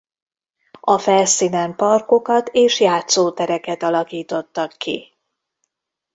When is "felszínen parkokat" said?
0.99-2.49